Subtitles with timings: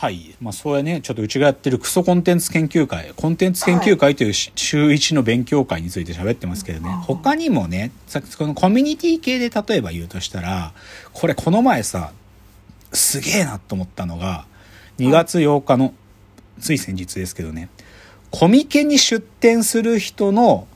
[0.00, 0.34] はい。
[0.40, 10.72] まあ、そうやね、ちょっとうちがやってるクソコンテンツ研究会、コンテンツ研究会というし週一の勉強会について喋ってますけどね、他にもね、さっきこのコミュニティ系で例えば言うとしたら、
[11.12, 12.12] これこの前さ、
[12.94, 14.46] すげえなと思ったのが、
[14.96, 15.92] 2月8日の、
[16.58, 17.68] つい先日ですけどね、
[18.30, 20.66] コミケに出展する人の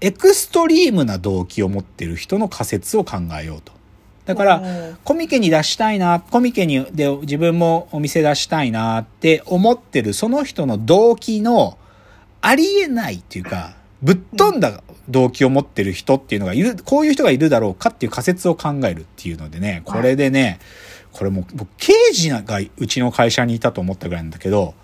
[0.00, 3.72] エクストリームな動機を持ってる人の仮説を考えようと。
[4.24, 11.76] だからうん、コミケに出したいな、コミケにで自分もお店出したいなって思ってるその人の動機の
[12.40, 20.60] ありえないっていうか、ぶっ飛んだ動機を持ってる人っていうのがいる、こういう人がいるだろうかっていう仮説を考えるっていうのでね、これでね、
[21.12, 22.42] これもう僕刑事が
[22.78, 24.74] うちの会社にいたと思ったぐらいなんだけど、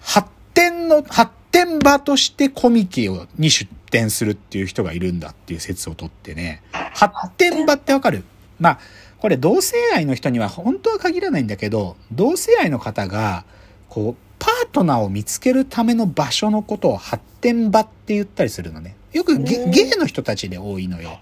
[0.00, 8.24] 発展の、発展場としてコミケをに出展するっていう人がいるんだっていう説をとってね、発展場ってわかる？
[8.58, 8.78] まあ、
[9.18, 13.44] これ同性愛の人には本当は限らないんだけど、同性愛の方が、
[13.88, 18.96] こう、パートナーを見つけるための場所のことを発展場って言ったりするのね。
[19.12, 21.18] よくゲうんゲイの人たちで多いのよ。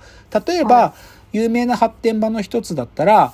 [0.47, 0.94] 例えば、
[1.33, 3.33] 有名な発展場の一つだったら、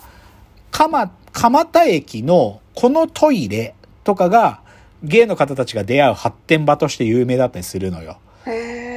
[0.71, 3.75] 蒲、蒲田駅のこのトイレ
[4.05, 4.61] とかが、
[5.03, 8.19] ゲイの方たちが出会う発展場として有名だったりするのよ。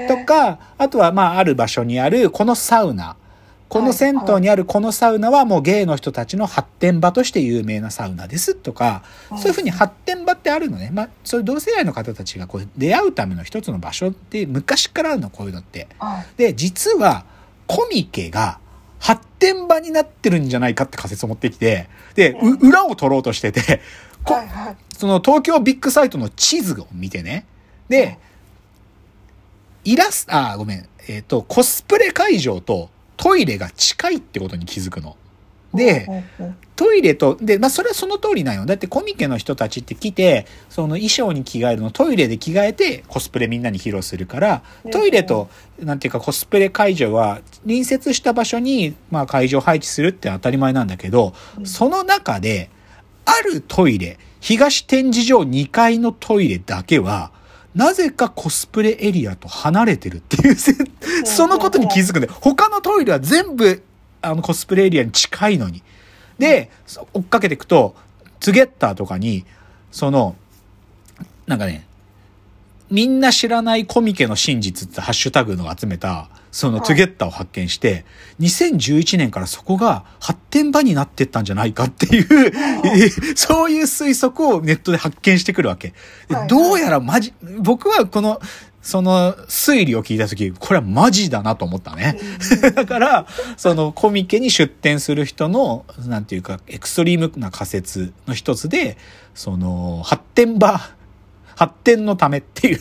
[0.08, 3.16] とか、あとはまあある場所にあるこのサウナ。
[3.72, 10.90] この銭湯にあるこのサウナはもうゲイの人たちの発展場として有名なサウナですとか、そういうふうに発展場ってあるのね。
[10.92, 15.88] まあそういう同性愛の方たちがこう出会うための一つの場所って昔からあるの、こういうのって。
[16.00, 17.24] はいで、実は
[17.66, 18.60] コミケが
[19.00, 23.80] 発展場になってるんじゃないかって仮説を持ってきて、で、う裏を取ろうとしてて、
[24.26, 24.36] こ
[24.98, 27.46] その東京ビッグサイトの地図を見てね。
[27.88, 28.20] で、
[29.86, 30.90] イラスト、あ、ごめん。
[31.08, 32.90] えっ、と、コスプレ会場と
[33.22, 35.16] トイレが近いってことに気づくの。
[35.76, 36.24] で、
[36.76, 38.66] トイレと、で、まあ、それはその通りなんよ。
[38.66, 45.50] だってコミケの人たちって来て、その衣装に着替えるの、トイレで着替えてコスプレみんなに披露するから、トイレと、
[45.80, 52.72] なんていうかコスプレ会場は隣接した場所に、まあ、会場配置するって当たり前なんだけど、うんその中で、
[53.26, 57.31] あるトイレ、東展示場2階のトイレだけは、
[57.76, 60.74] なぜかコスプレエリアと離れてるっていうせ、
[61.24, 63.82] そのことに気づくんで、他のトイレは全部、
[64.22, 65.81] あの、コスプレエリアに近いのに。
[66.38, 67.96] で、そ追っかけていくと、
[68.40, 69.46] ツゲッターとかに、
[69.92, 70.36] その、
[71.48, 71.88] なんかね、
[72.90, 76.88] みんな知らないコミケの真実ってハッシュタグのを集めた、そのはい。
[76.88, 78.06] トゥゲッターを発見して、
[78.39, 82.51] 2011年からそこが発展場になってったんじゃないかっていう、
[83.35, 85.94] そういう推測をネットで発見してくるわけ。
[86.47, 88.41] どうやらマジ、僕はこの、
[88.81, 92.17] その推理を聞いたとき、これはマジだなと思ったね。
[92.75, 98.97] だから、そのコミケに出展する人の、なんていうか、エクストリームな仮説の一つで、
[99.35, 100.81] その、発展場、
[101.56, 102.79] 発展のためっていう、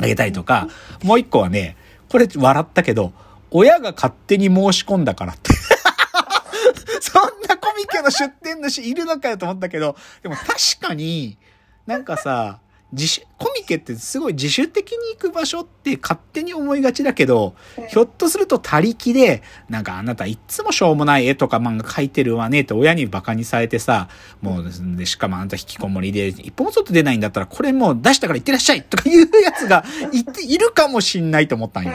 [0.00, 0.68] あげたりとか、
[1.04, 1.76] もう一個はね、
[2.08, 3.12] これ笑ったけど、
[3.50, 5.52] 親が勝手に申し込んだからって。
[7.00, 11.38] そんなコミケの出店主いるのかよと思ったけど、でも確かに、
[11.86, 12.60] なんかさ、
[12.92, 17.54] 自主、コミケってすごい自主的に行く場所って勝手に思いがちだけど、
[17.90, 24.08] ひょっとすると他力で、なんかあなたいっつもしょうもない絵とか漫画描いてるわねって親にバカにされてさ、
[24.40, 31.92] もうですね、しかもあなた引きこもりで一歩も外出ないんだったらこれもう出したから行ってらっしゃいとかいうやつがいて、いるかもしんないと思ったんよ。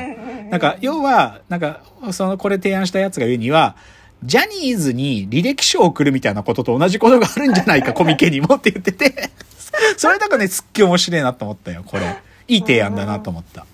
[0.51, 3.75] なんか、要は、なんか、その、これ提案したやつが言うには、
[4.23, 9.31] ジャニーズに履歴書を送るみたいなことと同じことがあるんじゃないか、コミケにもって言ってて、
[9.97, 12.17] それだからね、すっげえ面白いなと思ったよ、これ。
[12.47, 13.65] いい提案だなと思った。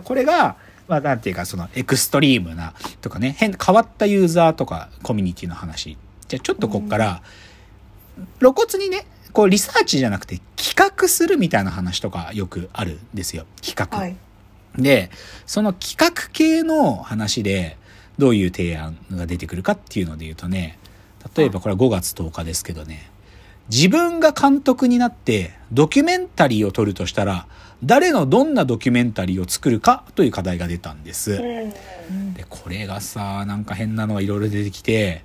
[0.00, 0.56] これが、
[0.86, 5.96] まあ、なんていうか、その、エクストリームな、とかね、変、変わったユーザーとか、コミュニティの話。
[6.28, 7.22] じゃあ、ちょっとこっから、
[8.38, 13.46] 露骨にね、こう、リサーチじゃなくて、企画するみたいな話とかよくあるんですよ。
[13.62, 13.98] 企画。
[13.98, 14.16] はい
[14.78, 15.10] で、
[15.46, 17.76] その企画系の話で、
[18.16, 20.78] どういう提案が出てくるかっていうので言うとね、
[21.36, 23.10] 例えばこれは5月10日ですけどね、
[23.70, 27.46] 自分が監督になってドキュメンタリーを撮るとしたら、
[27.84, 31.32] 誰のどんなドキュメンタリーを作るかという課題が出たんです。
[31.32, 35.24] うんで、これがさ、なんか変なのがいろいろ出てきて、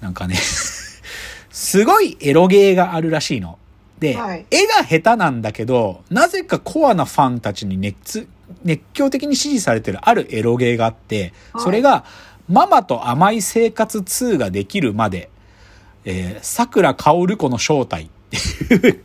[0.00, 0.36] なんかね、
[1.50, 3.58] すごいエロゲーがあるらしいの。
[3.98, 8.26] で、はい絵が下手なんだけど、なぜかコアなファンたちに熱、
[8.64, 12.04] 熱狂的に支持されてるあるエロゲーがあって、はいそれが、
[12.48, 15.30] ママと甘い生活2ができるまで、
[16.06, 18.08] えー、桜薫子の正体っ
[18.68, 19.04] ていう。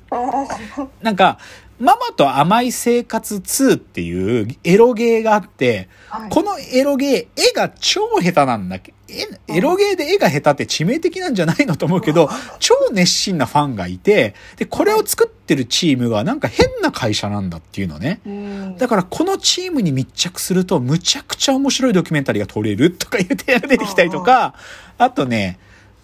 [1.02, 1.40] なんか、
[1.80, 6.30] ママと甘い生活2っていうエロゲーがあって、はい。
[6.30, 8.94] このエロゲー、絵が超下手なんだけ、
[9.48, 18.22] エロゲーで絵が下手って致命的なんじゃないのと思うけど、超熱心なファンがいて、で、これを作ってるチームがなんか変な会社なんだっていうのね。
[18.78, 24.54] だからこのチームに密着するとむちゃくちゃ面白いドキュメンタリーが撮れるとかいう提案が出てきたりとか、
[25.00, 25.58] あとね、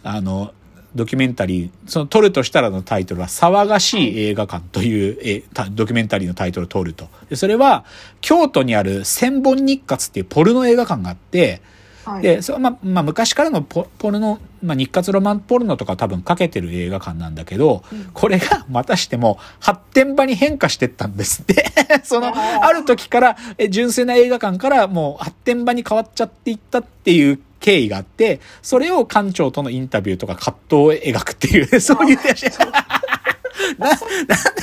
[0.04, 0.54] あの、
[0.98, 7.08] ドキュメンタリー、その撮るとしたらのタイトルは、騒がしい映画館というえドキュメンタリーのタイトルを撮ると。
[7.30, 7.86] でそれは、
[8.20, 11.62] 京都にある千本日活っていうポルノ映画館があって、
[12.08, 21.70] はい、で、そまあ、まあ、昔からのポポルノ、まあ、日活ロマンポルノとか多分かけてる映画館なんだけど、うん、これがまたしても発展場に変化してったんですって。
[22.04, 32.18] その、ある時から、え純粋な映画館からもう発展場に変わっちゃっていったっていう経緯があって、それを館長とのインタビューとか葛藤を描くっていう、 そういう
[33.78, 33.98] な、なん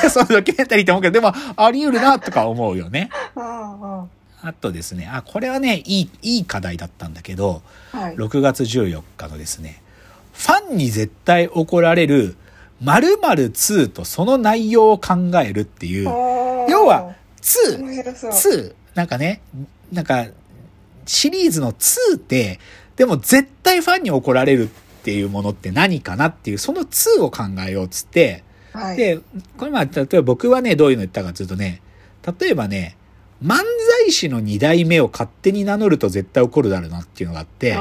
[0.01, 3.11] でそのドキュメンタリーって思うけど、でもあり得るなとか思うよね。
[3.37, 7.63] あとですね、あ、これはね、いい、いい課題だったんだけど、
[7.93, 9.83] はい、6月14日のですね、
[10.35, 12.37] ファンに絶対怒られる
[12.83, 19.41] 〇〇2とその内容を考えるっていう、要は2、2、なんかね、
[19.93, 20.27] なんか
[21.07, 22.61] シリーズの2って、
[22.97, 29.21] でも絶対ファンに怒られるっていうものって何かなっていう、その2を考えようっつって、はい、で、
[29.57, 31.83] これまあ、例えば僕はね、どういうの言ったかというとね、
[32.41, 32.97] 例えばね、
[33.45, 33.57] 漫
[34.03, 37.77] 才師の二代目を勝手に名乗ると絶対怒るだろうなっていうのがあって、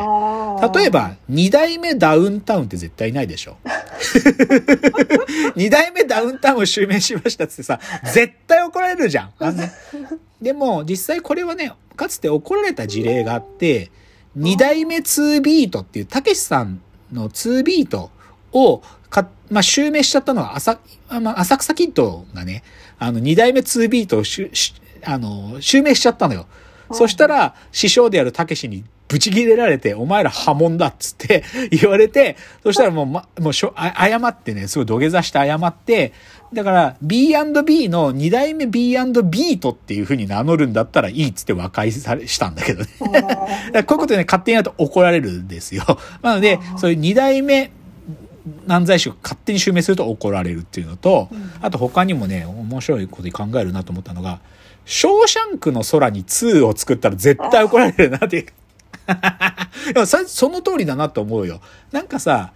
[0.76, 3.58] 例えば、二代目ダウンタウンって絶対ないでしょ。
[5.56, 7.80] 二代目ダウンタウンを襲名しましたってさ、
[8.14, 9.32] 絶対怒られるじゃん。
[10.42, 13.90] でも、実際これはね、かつて怒られた事例があって、
[14.36, 16.82] 二代目2ビートっていう、たけしさん
[17.12, 18.10] の2ビート
[18.52, 20.80] をか、まあ、襲名しちゃったのは浅、
[21.22, 22.64] まあ、浅草キッドがね、
[22.98, 24.50] あの、二代目2ビートをし
[25.06, 26.48] あの、襲名しちゃったのよ。
[26.92, 28.84] そしたら、師匠であるたけしに
[29.14, 36.14] ブチ切れられて、お前ら破門だっつって 言われて、そしたらもう、ま、もうしょ、謝ってね、すごい土下座して謝って、
[36.52, 42.90] だから B&B の二代目 B&B とっていう風に名乗るんだったらいいっつって和解され、したんだけどね。
[43.00, 45.84] こういうことでね、勝手にやると怒られるんですよ。
[46.24, 47.70] なので、そういう二代目
[48.66, 51.30] 漫才師が勝手に襲名すると怒られるっていうのと、
[51.62, 54.40] あと他にもね、面白いこと考えるなと思ったのが、
[54.86, 58.48] ショーシャンクの空に2を作ったら絶対怒られるなって。
[59.94, 61.62] でもそその通りだなと思うよ。
[61.92, 62.54] なんかさ、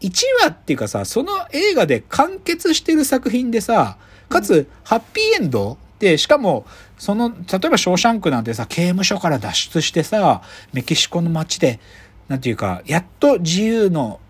[0.00, 0.10] 1
[0.42, 3.98] 話っていうかさ、その映画で完結してる作品でさ、
[4.28, 6.66] かつ、ハッピーエンドで、しかも、
[6.98, 7.34] その、例
[7.66, 10.42] えばショーシャンクなんてさ、刑務所から脱出してさ、
[10.72, 11.80] メキシコの街で、
[12.28, 14.20] なんていうか、やっと自由の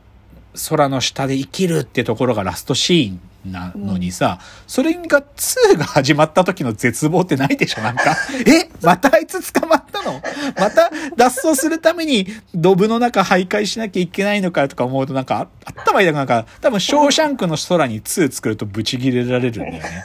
[0.68, 10.20] 空の下で生きるってところがラストシーンなのにさ、それが2が始まった時の絶望ってないでしょなんか、えまたあいつ捕まったの？
[10.58, 20.04] また脱走するためにドブの中徘徊しなきゃいけないのかとか思うとなんか、頭痛くなんか、多分ショーシャンクの空に2作るとブチギレられるんだよね。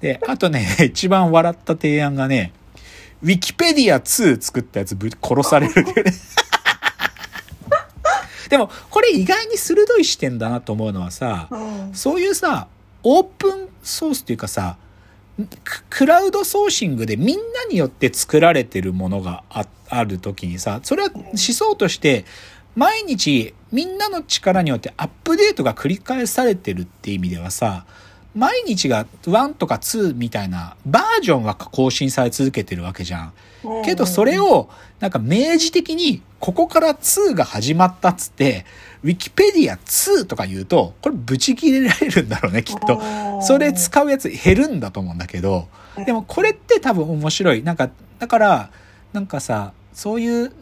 [0.00, 2.52] で、あとね、一番笑った提案がね、
[3.22, 6.12] ウィキペディア2作ったやつぶ殺されるっていうね。
[8.48, 12.68] でも、これ意外に鋭い視点だなと思うのはさ、うん、そういうさ、
[13.02, 14.76] オープンソースっていうかさ、
[15.90, 22.24] クラウドソーシングでみんなによって作られてるものがあある時にさ、それは思想として
[22.74, 27.86] 毎日みんなの力によってアップデートが繰り返されてるって意味ではさ、
[28.36, 33.32] 毎日が1とか2みたいなバージョンは更新され続けてるわけじゃん。
[33.84, 34.68] けどそれを
[35.00, 38.66] なんか明示的にここから2が始まったっつって、
[39.02, 43.00] ウィキペディア2とか言うと、これブチ切れられるんだろうね、きっと。
[43.42, 45.68] それ使うやつ減るんだと思うんだけど、
[46.04, 47.62] でもこれって多分面白い。
[47.62, 48.70] なんか、だから、
[49.12, 50.52] なんかさ、そういう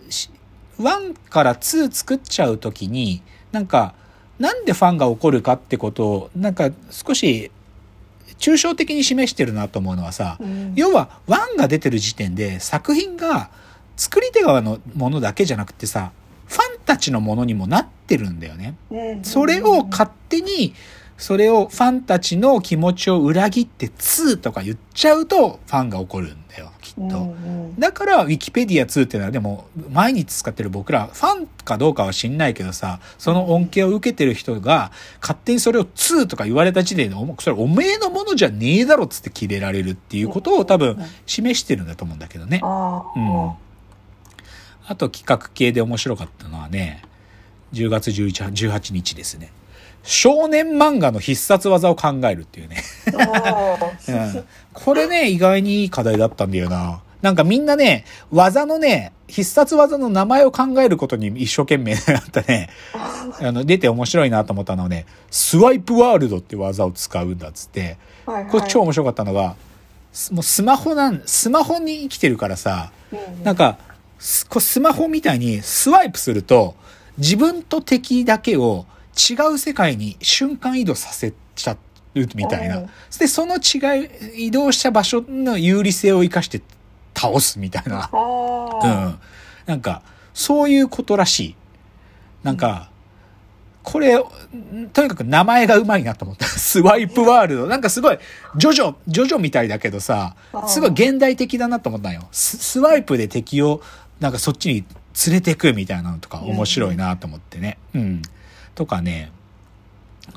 [0.78, 3.94] 1から2作っちゃうときに、なんか、
[4.38, 7.50] なんでファンが怒るかってことを、なんか少し
[8.38, 13.50] 抽象的に示してるなと思うのはさ、うん、要は1が出てる時点で作品が
[13.96, 16.12] 作り手側のものだけじゃなくてさ、
[16.46, 18.74] ファンたちのものにもなってるんだよね。
[19.22, 20.74] それを勝手に、
[21.16, 26.72] それをファンたちの気持ちを裏切って2とか言っちゃうとファンが怒るんだよ。
[27.00, 27.34] っと。
[27.78, 42.60] だから、ウィキペディア2っていうのは、でも、毎日使ってる僕ら、ファンかどうかは知んないけどさ、その恩恵を受けてる人が、勝手にそれを2とか言われた時点で、それおめえのものじゃねえだろっつって切れられるっていうことを多分、示してるんだと思うんだけどね。
[42.62, 43.52] うん。
[44.86, 47.02] あと企画系で面白かったのはね、
[47.72, 49.50] 10月11 18日ですね。
[50.04, 52.82] 少年漫画の必殺技を考えるっていうね。
[54.08, 57.00] うん、これね、意外にいい課題だったんだよな。
[57.22, 62.68] なんかみんなね、技のね、必殺技の名前を考えることに一生懸命だったね、
[63.40, 67.96] あの、出て面白いなと思ったのはね、スワイプワールドって技を使うんだっつって、
[68.26, 68.52] はいはい。
[68.52, 69.56] これ超面白かったのが、
[70.12, 73.78] すもうスマホなん、スマホに生きてるからさ、うんなんか、
[74.18, 76.74] スマホみたいにスワイプすると、
[77.16, 78.84] 自分と敵だけを
[79.16, 81.76] 違う世界に瞬間移動させちゃ
[82.14, 82.90] うみたいなうん。
[83.18, 84.04] で、その違
[84.34, 86.62] い、移動した場所の有利性を生かして
[87.16, 88.08] 倒すみたいな。
[88.12, 89.20] あうあ、ん。
[89.66, 90.02] なんか、
[90.32, 91.56] そういうことらしい。
[92.42, 92.90] なんか、
[93.82, 94.22] これ、ん
[94.92, 96.46] とにかく名前がうまいなと思った。
[96.48, 97.66] スワイプワールド。
[97.66, 98.18] なんかすごい、
[98.56, 100.34] ジョジョ、ジョジョみたいだけどさ、
[100.66, 102.26] すごい現代的だなと思ったんよ。
[102.32, 103.82] ススワイプで敵を、
[104.20, 104.84] なんかそっちに
[105.26, 107.78] 連れてくみたいなのとか面白いなと思ってね。
[107.94, 108.22] うん。
[108.74, 109.30] とかね、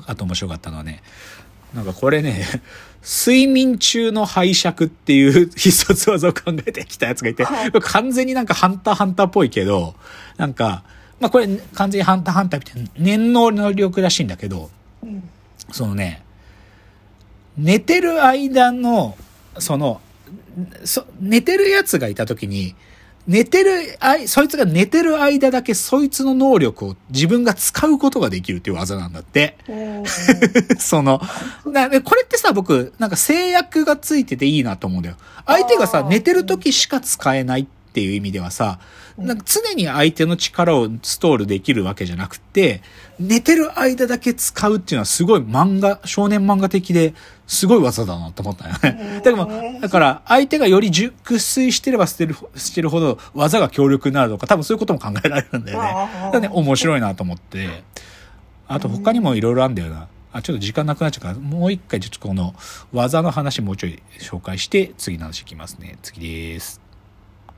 [0.06, 1.02] あと面白かったのはね、
[1.74, 2.44] なんかこれね、
[3.02, 7.72] 睡眠中の拝借っていう必殺技を考えてきたやつがいて、はい。
[7.72, 9.94] 完全になんかハンターハンターっぽいけど、
[10.36, 10.82] なんか、
[11.20, 14.70] まあこれ完全にハンターハンターみたいな念能能力らしいんだけど、
[15.02, 15.28] うん。
[15.70, 16.22] そのね、
[17.56, 19.16] 寝てる間の、
[19.58, 20.00] その、
[20.84, 22.74] そ寝てるやつがいた時に、
[23.28, 29.58] 寝てるあい、そいつが寝てる間だけそいつの能力を自分が使うことができるっていう技なんだって。
[29.68, 30.04] うん
[30.80, 31.20] その、
[31.66, 35.16] なでこれってさ、僕、なんか制約がついてていいなと思うんだよ。
[35.46, 38.78] 相手がさ寝てる時しか使えないっていう意味ではさ、
[39.16, 42.82] なんか常に相手の力をストールできるわけじゃなくて、
[43.18, 47.14] 寝てる間だけ使うっていうのはすごい漫画、少年漫画的で
[47.46, 49.20] すごい技だなと思ったよね。
[49.24, 55.88] だから、だから相手がより熟睡してればしてる、してるほど技が強力になるとか、多分そういうことも考えられるんだよね。
[55.88, 57.82] だからね、面白いなと思って。
[58.68, 60.08] あと他にもいろいろあるんだよな。
[60.30, 62.54] あ、ちょっと時間なくなっちゃうから、もう一回ちょっとこの
[62.92, 65.98] 技の話もうちょい紹介して、次の話いきますね。
[66.02, 66.87] 次です。